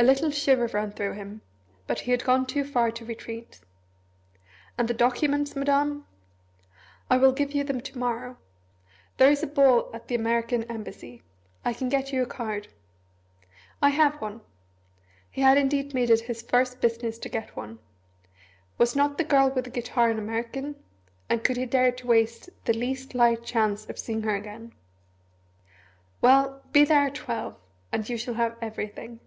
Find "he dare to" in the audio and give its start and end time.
21.56-22.06